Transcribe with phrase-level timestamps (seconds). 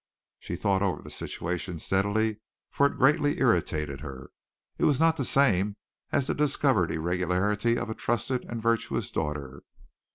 [0.39, 2.39] She thought over the situation steadily
[2.71, 4.31] for it greatly irritated her.
[4.79, 5.75] It was not the same
[6.11, 9.61] as the discovered irregularity of a trusted and virtuous daughter.